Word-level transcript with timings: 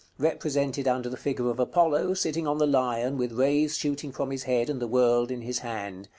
Represented 0.17 0.87
under 0.87 1.09
the 1.09 1.15
figure 1.15 1.51
of 1.51 1.59
Apollo, 1.59 2.15
sitting 2.15 2.47
on 2.47 2.57
the 2.57 2.65
Lion, 2.65 3.19
with 3.19 3.33
rays 3.33 3.77
shooting 3.77 4.11
from 4.11 4.31
his 4.31 4.45
head, 4.45 4.67
and 4.67 4.81
the 4.81 4.87
world 4.87 5.29
in 5.29 5.41
his 5.41 5.59
hand. 5.59 6.09